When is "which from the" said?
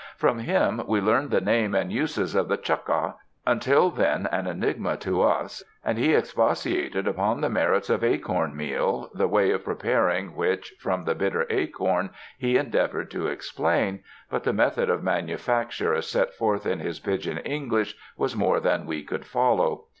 10.35-11.13